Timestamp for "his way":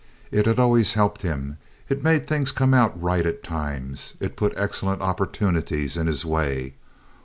6.07-6.73